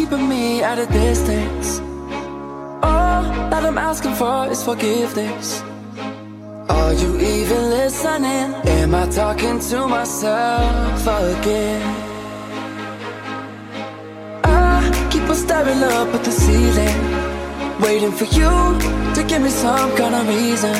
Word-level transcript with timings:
me 0.00 0.62
at 0.62 0.78
a 0.78 0.86
distance. 0.86 1.80
All 2.82 3.22
that 3.50 3.64
I'm 3.64 3.76
asking 3.76 4.14
for 4.14 4.50
is 4.50 4.62
forgiveness. 4.64 5.62
Are 6.68 6.94
you 6.94 7.20
even 7.20 7.70
listening? 7.70 8.54
Am 8.80 8.94
I 8.94 9.06
talking 9.10 9.60
to 9.60 9.86
myself 9.86 11.02
again? 11.02 11.82
I 14.44 15.08
keep 15.10 15.28
on 15.28 15.36
staring 15.36 15.82
up 15.82 16.08
at 16.14 16.24
the 16.24 16.32
ceiling, 16.32 16.98
waiting 17.80 18.12
for 18.12 18.24
you 18.38 18.52
to 19.14 19.22
give 19.28 19.42
me 19.42 19.50
some 19.50 19.94
kind 19.96 20.14
of 20.14 20.26
reason. 20.28 20.76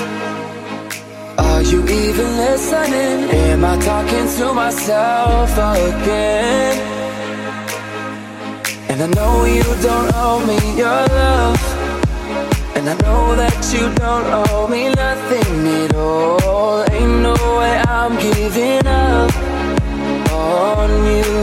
Are 1.39 1.63
you 1.63 1.81
even 1.83 2.29
listening? 2.45 3.31
Am 3.49 3.65
I 3.65 3.79
talking 3.79 4.27
to 4.39 4.55
myself 4.55 5.53
again? 5.53 6.92
I 9.03 9.09
know 9.17 9.45
you 9.45 9.65
don't 9.83 10.13
owe 10.15 10.39
me 10.47 10.79
your 10.79 11.03
love. 11.19 11.59
And 12.77 12.89
I 12.89 12.95
know 13.03 13.35
that 13.35 13.59
you 13.75 13.91
don't 13.99 14.27
owe 14.31 14.69
me 14.69 14.95
nothing 14.95 15.67
at 15.83 15.97
all. 15.97 16.87
Ain't 16.89 17.19
no 17.21 17.35
way 17.59 17.83
I'm 17.83 18.15
giving 18.23 18.87
up 18.87 19.35
on 20.31 20.91
you. 21.11 21.35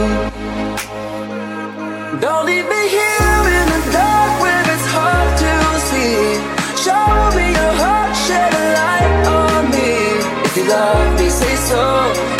Don't 2.24 2.46
leave 2.46 2.64
me 2.64 2.82
here 2.96 3.44
in 3.60 3.66
the 3.76 3.82
dark 3.92 4.32
where 4.40 4.64
it's 4.64 4.86
hard 4.96 5.30
to 5.44 5.52
see. 5.88 6.40
Show 6.80 7.12
me 7.36 7.44
your 7.60 7.74
heart, 7.76 8.16
shed 8.24 8.52
a 8.56 8.64
light 8.80 9.20
on 9.36 9.62
me. 9.68 9.92
If 10.48 10.56
you 10.56 10.64
love 10.64 11.20
me, 11.20 11.28
say 11.28 11.56
so. 11.68 11.84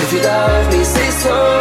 If 0.01 0.13
you 0.15 0.23
love 0.23 0.73
me, 0.73 0.83
say 0.83 1.11
so. 1.11 1.60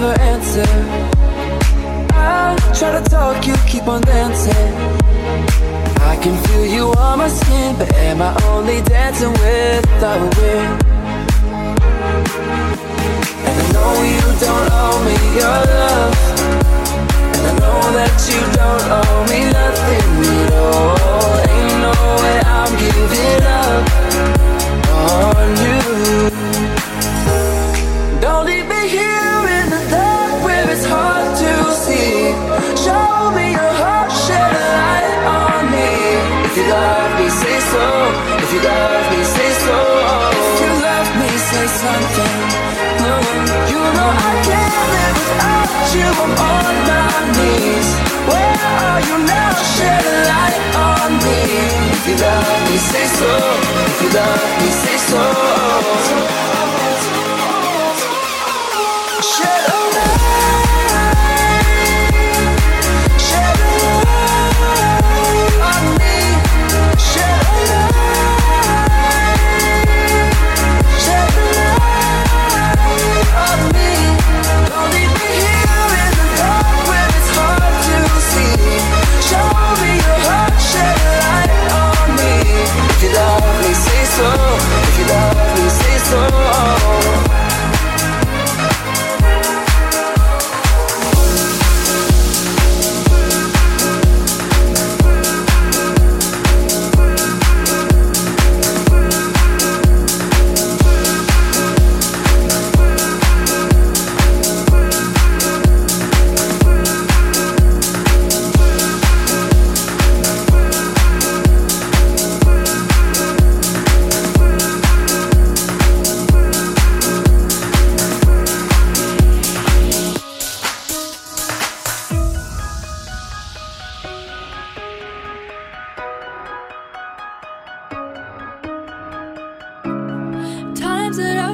Never 0.00 0.20
answer 0.20 0.64
I 2.12 2.56
try 2.78 3.00
to 3.00 3.10
talk, 3.10 3.46
you 3.46 3.54
keep 3.66 3.86
on 3.88 4.02
dancing 4.02 4.74
I 6.12 6.16
can 6.22 6.36
feel 6.44 6.66
you 6.66 6.84
on 6.96 7.18
my 7.18 7.28
skin, 7.28 7.76
but 7.76 7.92
am 7.94 8.22
I 8.22 8.32
only 8.44 8.80
dancing 8.82 9.32
with 9.32 9.84
the 10.00 10.14
wind? 10.36 10.97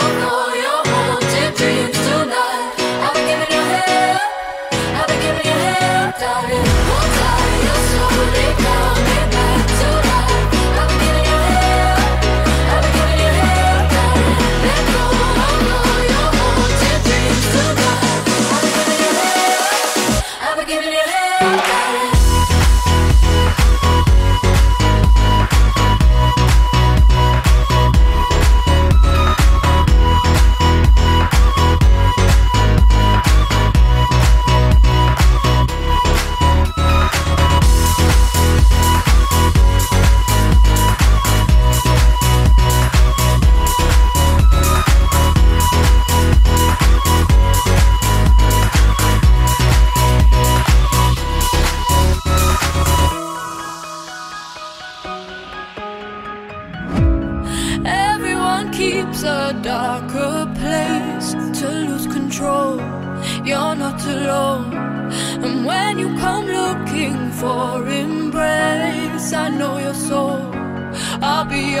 you're 0.00 0.20
so 0.20 0.43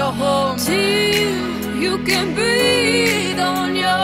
your 0.04 0.12
home. 0.12 0.56
Till 0.56 1.76
you 1.76 1.98
can 2.04 2.34
breathe 2.34 3.40
on 3.40 3.74
your 3.74 4.03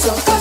It's. 0.00 0.37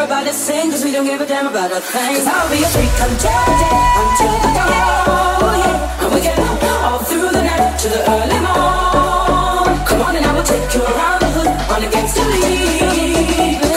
Everybody 0.00 0.32
sing, 0.32 0.70
cause 0.70 0.82
we 0.82 0.92
don't 0.92 1.04
give 1.04 1.20
a 1.20 1.26
damn 1.26 1.46
about 1.46 1.70
a 1.72 1.78
thing. 1.78 2.16
Cause 2.16 2.26
I'll 2.26 2.48
be 2.48 2.62
a 2.64 2.68
freak 2.68 2.88
until 2.88 3.40
the 3.44 3.56
day, 3.60 3.80
until 4.00 4.32
the 4.40 4.50
day, 4.56 4.72
oh 5.12 5.60
yeah. 5.60 6.04
And 6.04 6.14
we 6.14 6.20
can 6.22 6.40
all 6.88 7.00
through 7.00 7.28
the 7.28 7.42
night 7.42 7.78
to 7.80 7.88
the 7.90 8.00
early 8.08 8.40
morn. 8.40 9.76
Come 9.84 10.00
on 10.00 10.16
and 10.16 10.24
I 10.24 10.32
will 10.32 10.42
take 10.42 10.74
you 10.74 10.82
around 10.82 11.20
the 11.20 11.26
hood 11.36 11.48
on 11.68 11.84
a 11.84 11.90
gangster 11.90 12.24
league. 12.24 13.69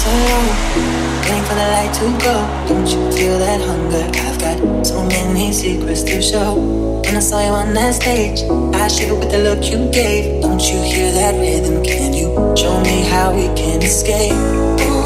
so. 0.00 0.10
Waiting 1.28 1.44
for 1.44 1.54
the 1.54 1.68
light 1.76 1.92
to 2.00 2.06
go. 2.24 2.34
Don't 2.68 2.88
you 2.88 3.12
feel 3.12 3.38
that 3.38 3.60
hunger? 3.60 4.04
I've 4.26 4.38
got 4.40 4.86
so 4.86 5.04
many 5.04 5.52
secrets 5.52 6.02
to 6.04 6.22
show. 6.22 6.54
When 7.04 7.16
I 7.16 7.20
saw 7.20 7.40
you 7.40 7.52
on 7.52 7.74
that 7.74 7.94
stage, 7.94 8.40
I 8.74 8.88
shivered 8.88 9.18
with 9.18 9.30
the 9.30 9.38
look 9.38 9.62
you 9.64 9.90
gave. 9.92 10.42
Don't 10.42 10.62
you 10.62 10.80
hear 10.82 11.12
that 11.12 11.34
rhythm? 11.34 11.82
Can 11.84 12.14
you 12.14 12.28
show 12.56 12.80
me 12.80 13.02
how 13.12 13.34
we 13.34 13.46
can 13.60 13.82
escape? 13.82 14.99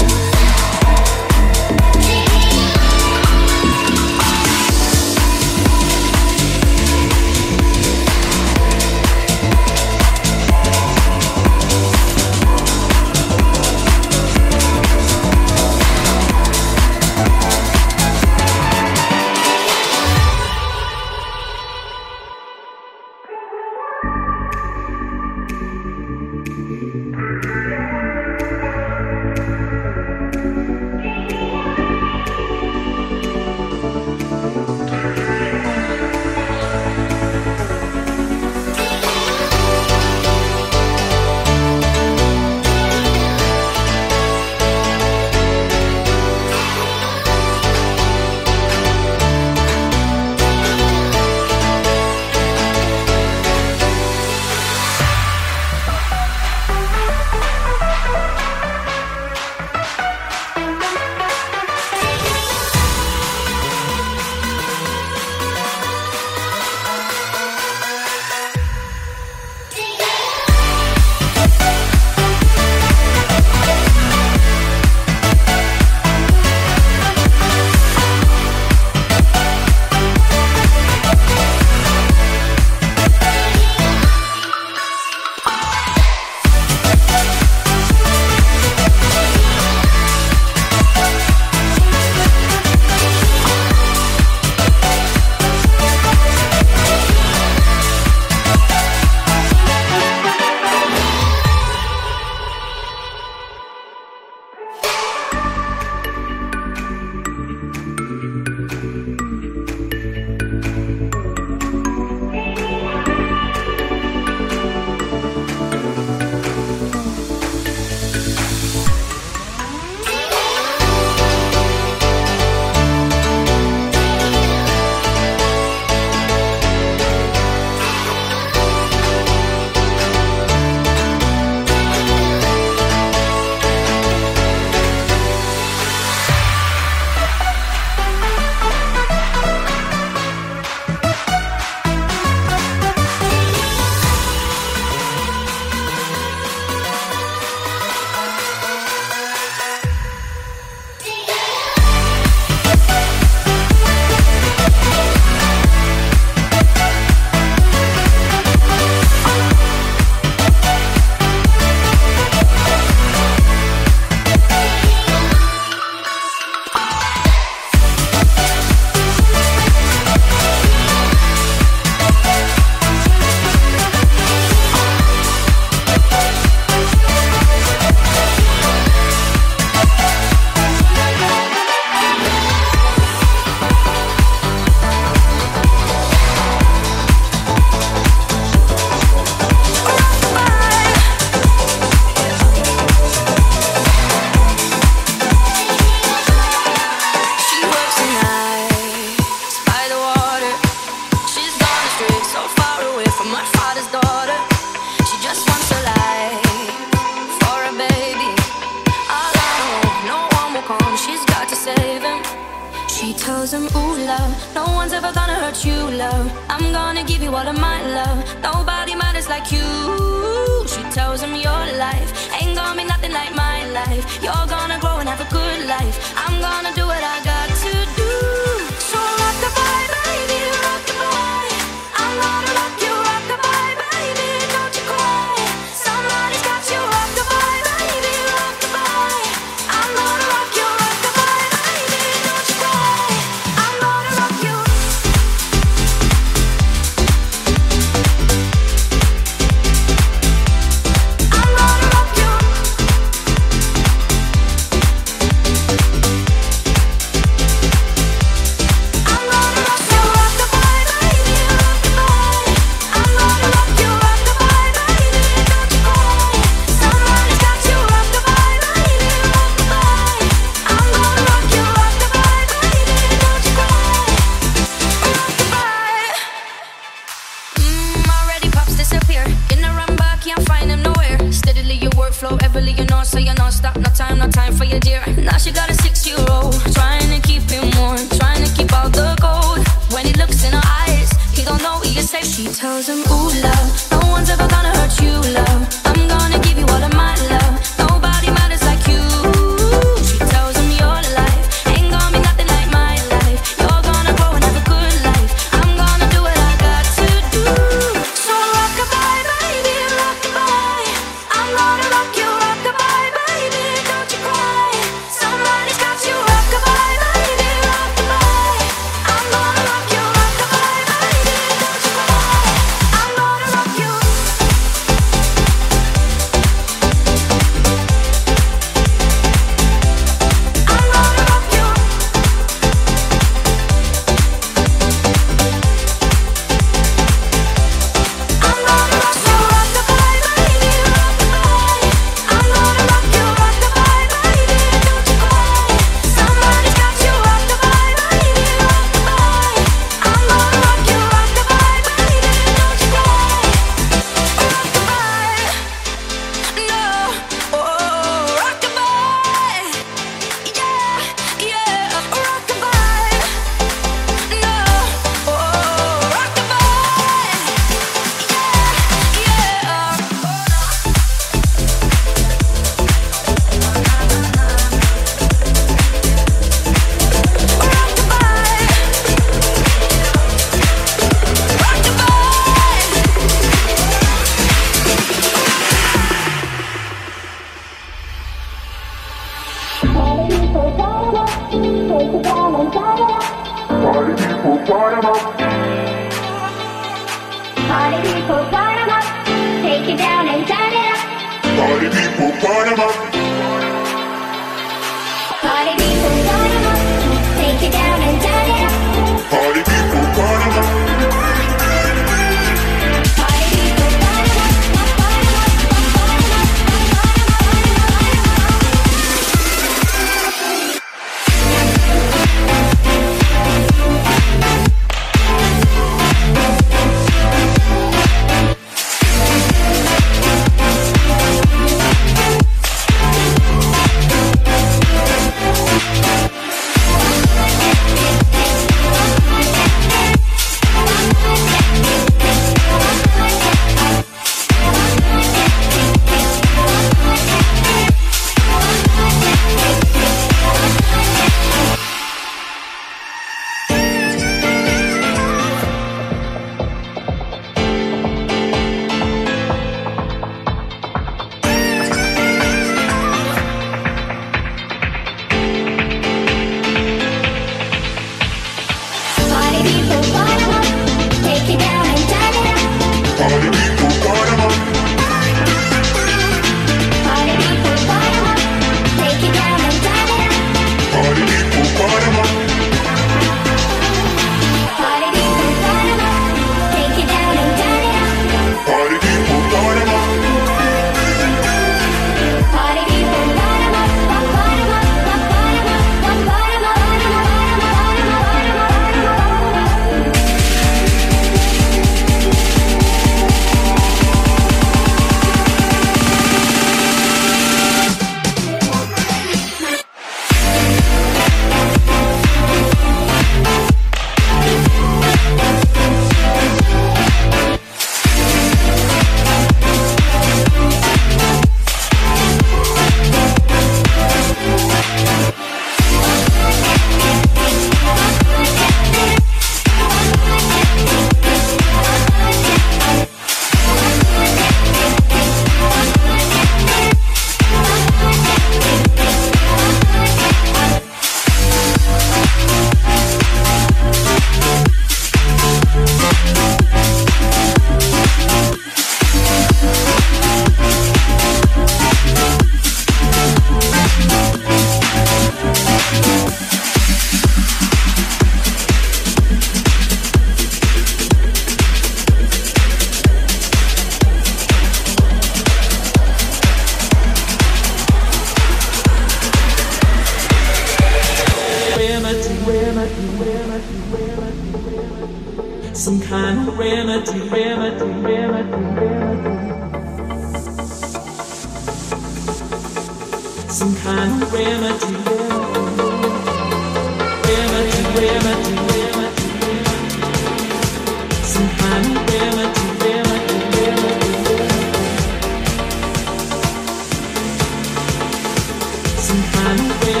Some 599.41 600.00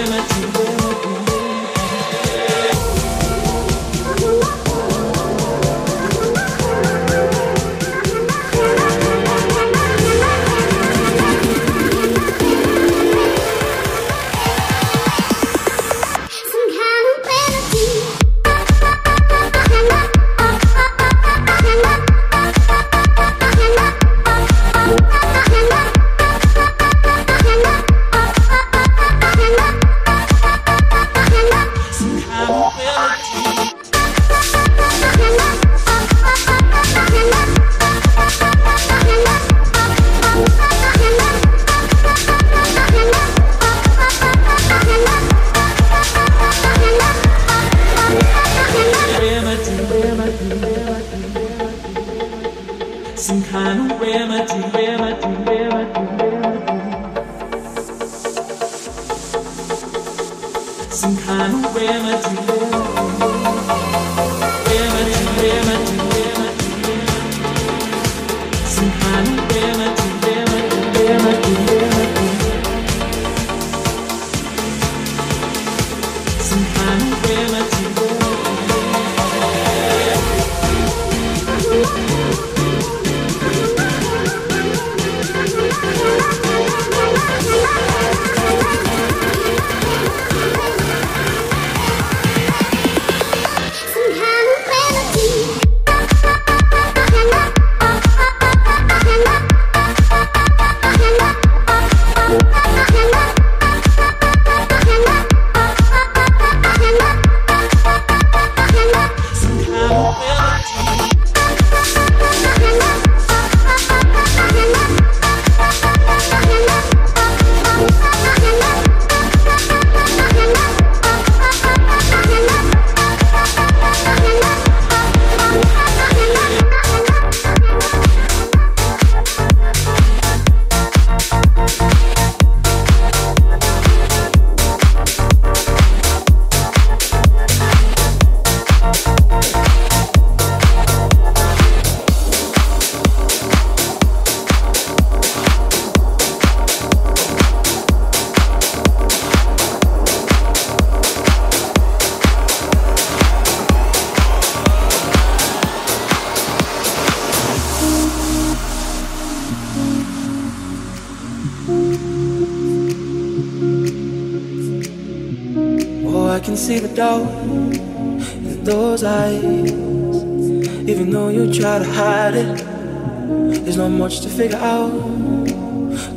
figure 174.31 174.57
out. 174.57 174.91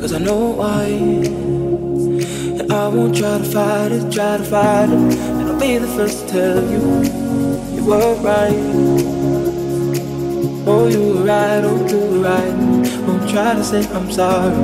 Cause 0.00 0.12
I 0.12 0.18
know 0.18 0.50
why. 0.60 0.84
And 2.60 2.72
I 2.72 2.88
won't 2.88 3.16
try 3.16 3.38
to 3.38 3.44
fight 3.44 3.92
it, 3.92 4.12
try 4.12 4.36
to 4.36 4.44
fight 4.44 4.88
it. 4.88 5.18
And 5.38 5.48
I'll 5.48 5.60
be 5.60 5.78
the 5.78 5.88
first 5.88 6.28
to 6.28 6.32
tell 6.32 6.62
you, 6.62 6.82
you 7.74 7.84
were 7.84 8.14
right. 8.22 8.54
Oh, 10.66 10.88
you 10.88 11.14
were 11.14 11.24
right, 11.24 11.62
oh, 11.64 11.86
you 11.88 11.98
were 11.98 12.20
right. 12.20 12.54
Won't 13.06 13.28
try 13.30 13.54
to 13.54 13.64
say 13.64 13.84
I'm 13.92 14.10
sorry 14.10 14.54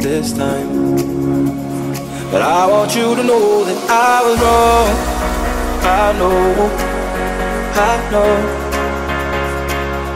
this 0.00 0.32
time. 0.32 0.96
But 2.32 2.42
I 2.42 2.66
want 2.66 2.94
you 2.96 3.14
to 3.14 3.22
know 3.22 3.64
that 3.64 3.90
I 3.90 4.22
was 4.26 4.38
wrong. 4.40 5.20
I 5.82 6.12
know, 6.18 6.70
I 7.74 8.10
know. 8.12 8.60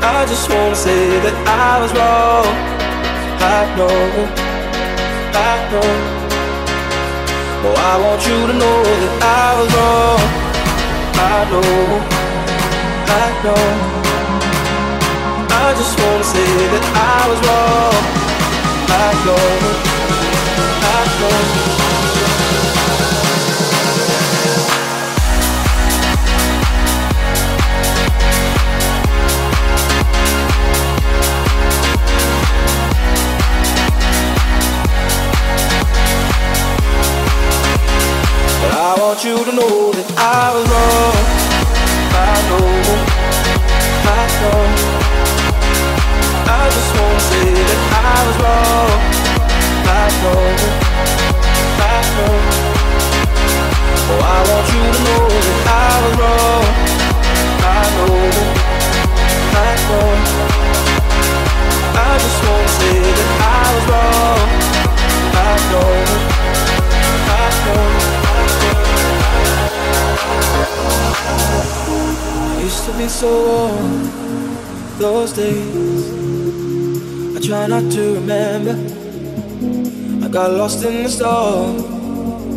I 0.03 0.27
just 0.27 0.49
wanna 0.49 0.75
say 0.75 1.19
that 1.21 1.34
I 1.47 1.81
was 1.83 1.93
wrong. 1.93 2.47
I 3.41 3.61
know, 3.77 3.99
I 5.35 5.55
know. 5.71 5.91
Oh, 7.67 7.75
I 7.77 7.95
want 8.05 8.21
you 8.27 8.39
to 8.47 8.55
know 8.63 8.79
that 8.85 9.15
I 9.23 9.47
was 9.59 9.69
wrong. 9.77 10.21
I 11.17 11.39
know, 11.51 11.65
I 13.21 13.27
know. 13.45 13.65
I 15.51 15.75
just 15.79 15.95
wanna 16.01 16.25
say 16.25 16.51
that 16.73 16.85
I 16.95 17.29
was 17.31 17.41
wrong. 17.47 17.97
I 18.89 19.09
know, 19.27 19.45
I 20.93 21.01
know. 21.21 21.74
Want 39.15 39.25
you 39.25 39.45
to 39.45 39.53
know 39.55 39.93
that 39.93 40.11
I 40.19 40.51
was 40.51 40.67
wrong. 40.75 41.15
I 42.19 42.35
know, 42.51 42.67
I 44.11 44.23
know. 44.43 44.63
I 46.51 46.63
just 46.75 46.91
wanna 46.99 47.23
say 47.31 47.47
that 47.55 47.81
I 47.95 48.17
was 48.27 48.37
wrong. 48.43 48.91
I 49.87 50.05
know, 50.19 50.43
I 51.79 51.99
know. 52.17 52.35
Oh, 54.11 54.19
I 54.19 54.39
want 54.51 54.67
you 54.75 54.83
to 54.83 55.01
know 55.07 55.25
that 55.47 55.59
I 55.71 55.95
was 56.03 56.15
wrong. 56.19 56.67
I 57.71 57.87
know, 57.95 58.19
I 59.63 59.73
know. 59.87 60.11
I 62.03 62.13
just 62.19 62.41
wanna 62.43 62.71
say 62.79 62.99
that 63.19 63.31
I 63.47 63.63
was 63.75 63.85
wrong. 63.95 64.43
I 65.39 65.55
know, 65.71 65.93
I 67.31 67.47
know. 67.63 68.24
Used 72.65 72.87
to 72.87 72.93
be 72.97 73.09
so 73.09 73.31
warm. 73.47 74.11
Those 74.99 75.33
days, 75.33 76.13
I 77.37 77.41
try 77.47 77.67
not 77.67 77.91
to 77.93 78.15
remember. 78.15 78.75
I 80.25 80.29
got 80.29 80.51
lost 80.53 80.85
in 80.85 81.03
the 81.03 81.09
storm 81.09 81.77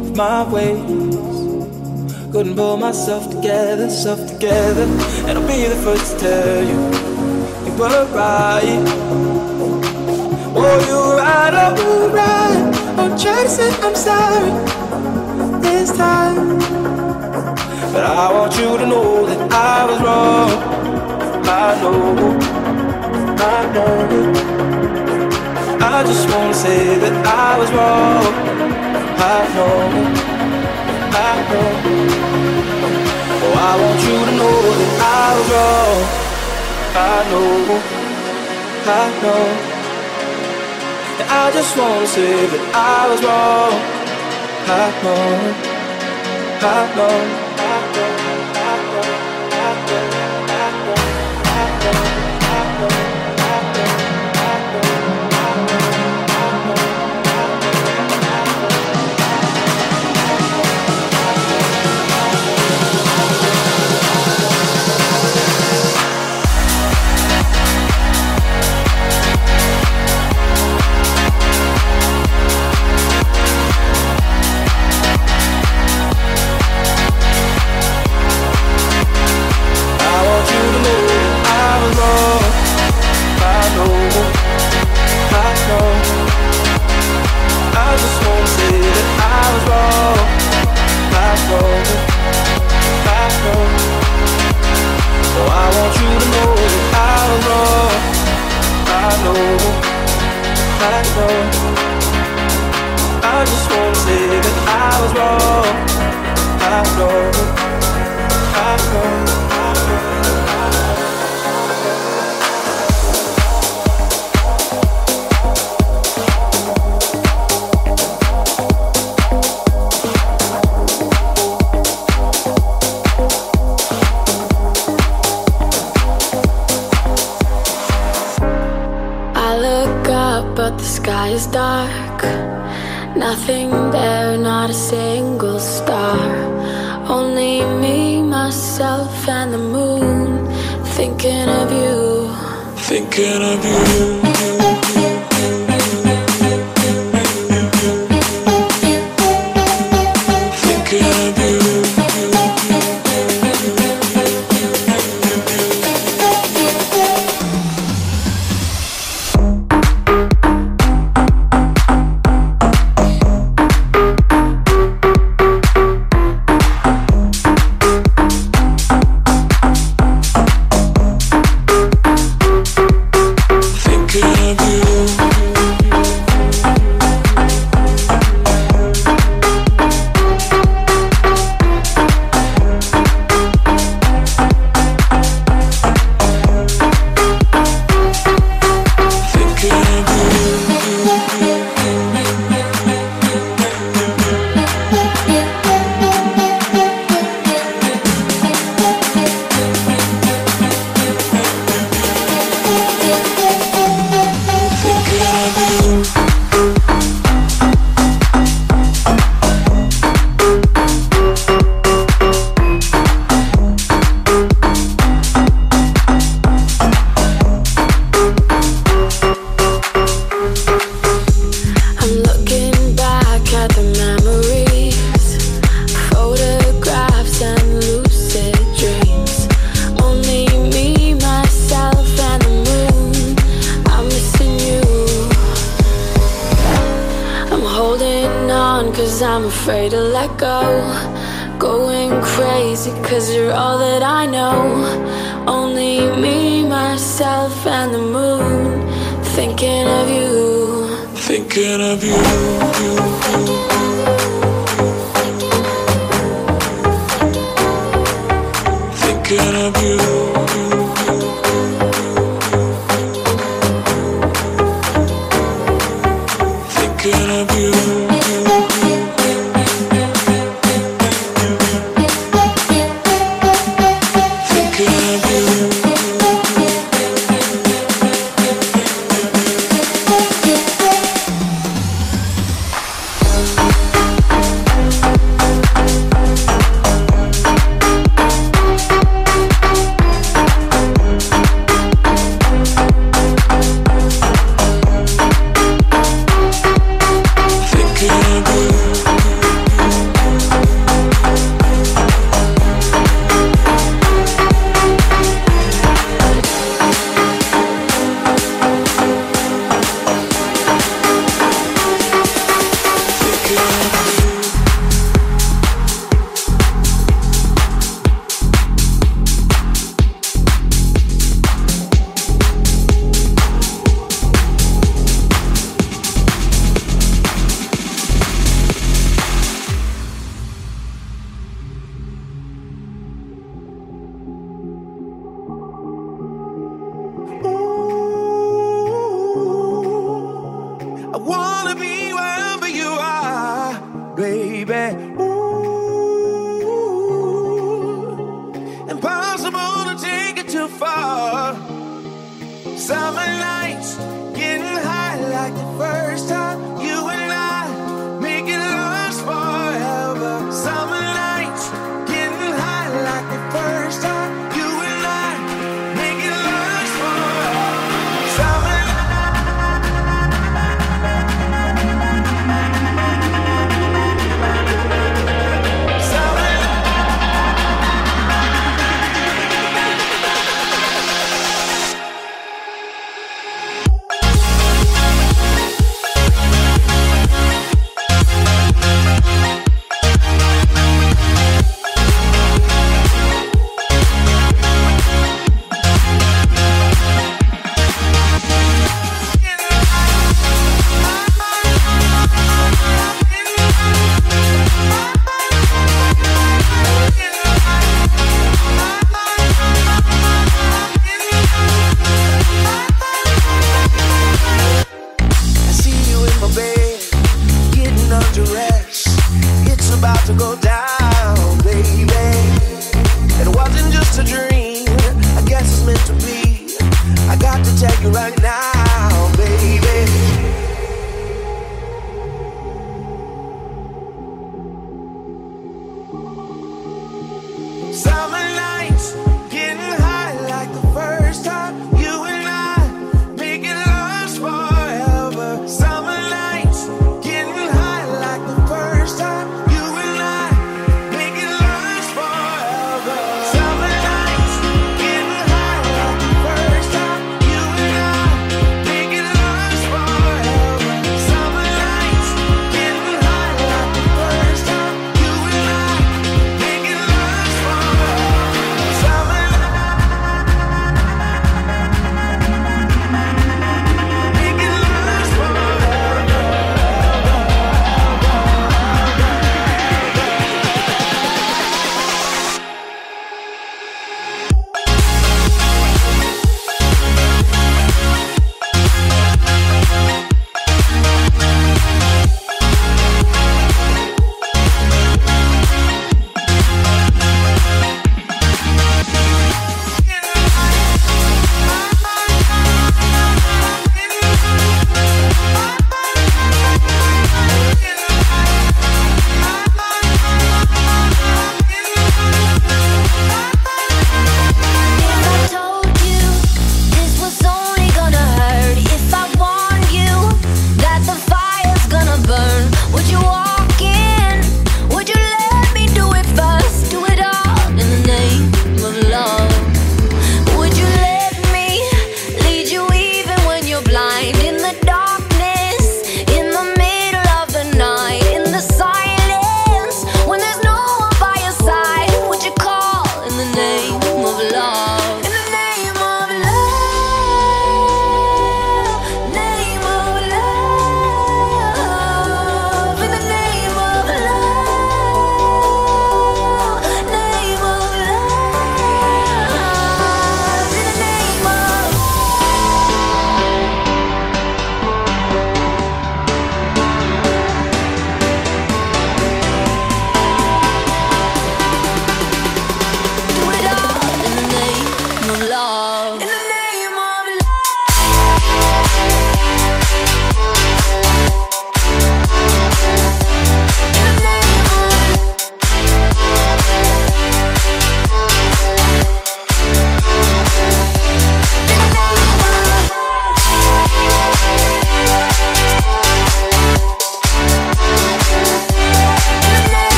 of 0.00 0.16
my 0.16 0.42
ways. 0.52 1.04
Couldn't 2.32 2.56
pull 2.56 2.76
myself 2.76 3.30
together, 3.30 3.88
self 3.88 4.20
together. 4.26 4.86
And 5.26 5.38
I'll 5.38 5.46
be 5.46 5.64
the 5.68 5.80
first 5.86 6.18
to 6.18 6.24
tell 6.24 6.62
you, 6.70 6.78
you 7.64 7.72
were 7.78 8.06
right. 8.12 8.84
Oh, 10.56 10.78
you 10.88 10.96
were 10.96 11.16
right, 11.16 11.54
oh, 11.54 11.72
you 11.80 11.88
were 12.00 12.14
right. 12.14 12.74
To 13.18 13.48
say 13.48 13.70
I'm 13.82 13.94
sorry 13.94 14.83
this 15.86 15.96
time. 15.98 16.58
But 17.92 18.04
I 18.04 18.32
want 18.32 18.52
you 18.56 18.70
to 18.80 18.86
know 18.86 19.26
that 19.26 19.40
I 19.52 19.84
was 19.88 19.98
wrong. 20.06 20.50
I 21.60 21.66
know, 21.80 22.00
I 23.52 23.58
know. 23.74 23.94
I 25.92 25.96
just 26.10 26.24
wanna 26.32 26.54
say 26.54 26.80
that 27.02 27.14
I 27.26 27.58
was 27.60 27.70
wrong. 27.76 28.24
I 29.34 29.38
know, 29.54 29.76
I 31.28 31.32
know. 31.50 31.70
Oh, 33.44 33.54
I 33.68 33.72
want 33.82 34.00
you 34.06 34.18
to 34.28 34.34
know 34.40 34.58
that 34.80 34.92
I 35.20 35.26
was 35.36 35.48
wrong. 35.54 35.98
I 37.12 37.16
know, 37.30 37.50
I 39.00 39.04
know. 39.22 39.44
I 41.40 41.44
just 41.56 41.72
wanna 41.76 42.06
say 42.16 42.32
that 42.52 42.64
I 42.74 43.00
was 43.10 43.20
wrong. 43.26 43.94
I 44.66 44.86
know, 45.02 45.73
I 46.66 47.43